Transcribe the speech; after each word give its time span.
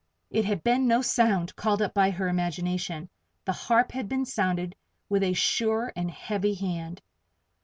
It 0.31 0.45
had 0.45 0.63
been 0.63 0.87
no 0.87 1.03
sound 1.03 1.55
called 1.55 1.79
up 1.79 1.93
by 1.93 2.09
her 2.09 2.27
imagination; 2.27 3.07
the 3.45 3.51
harp 3.53 3.91
had 3.91 4.09
been 4.09 4.25
sounded 4.25 4.75
with 5.09 5.21
a 5.21 5.33
sure 5.33 5.93
and 5.95 6.09
heavy 6.09 6.55
hand. 6.55 7.03